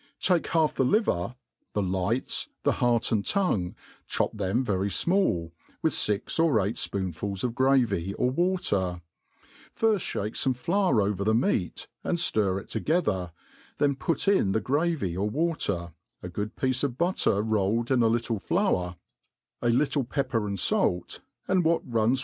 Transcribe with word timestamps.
Take 0.19 0.47
half 0.47 0.73
the 0.73 0.83
liver, 0.83 1.35
the 1.73 1.81
lights, 1.83 2.49
the 2.63 2.71
beart 2.71 3.11
and 3.11 3.23
tongue, 3.23 3.75
chop 4.07 4.35
them 4.35 4.63
very 4.65 4.89
fmall, 4.89 5.51
with 5.83 5.93
fix 5.93 6.39
or 6.39 6.59
eight 6.59 6.77
ipoonfuls 6.77 7.43
of 7.43 7.53
gravy 7.53 8.15
or 8.15 8.31
water; 8.31 9.03
firft 9.77 10.11
fhake 10.31 10.35
feme 10.35 10.55
flour 10.55 11.03
over 11.03 11.23
the 11.23 11.35
meat, 11.35 11.87
and 12.03 12.17
ftir 12.17 12.59
ic 12.59 12.67
together, 12.69 13.31
then 13.77 13.95
put 13.95 14.27
in 14.27 14.53
the 14.53 14.59
gravy 14.59 15.15
or 15.15 15.29
water, 15.29 15.93
a 16.23 16.29
^ood 16.29 16.55
piece 16.55 16.81
pf 16.81 16.97
butter 16.97 17.43
rolled 17.43 17.91
in 17.91 18.01
a 18.01 18.07
little 18.07 18.39
flour, 18.39 18.95
a 19.61 19.69
little 19.69 20.03
pepper 20.03 20.47
and 20.47 20.59
fait. 20.59 20.65
ft« 20.65 20.69
THE 20.71 20.75
ART 20.79 20.97
OF 20.97 21.13
COOKERY 21.13 21.21
/alt, 21.21 21.49
and 21.49 21.63
what 21.63 21.81
.runs 21.87 22.19